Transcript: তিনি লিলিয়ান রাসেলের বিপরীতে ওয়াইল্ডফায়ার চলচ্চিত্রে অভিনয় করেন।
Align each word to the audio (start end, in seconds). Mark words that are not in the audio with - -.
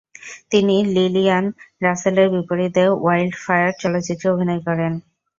তিনি 0.51 0.75
লিলিয়ান 0.95 1.45
রাসেলের 1.83 2.27
বিপরীতে 2.35 2.83
ওয়াইল্ডফায়ার 2.95 3.71
চলচ্চিত্রে 3.81 4.27
অভিনয় 4.33 4.61
করেন। 4.67 4.93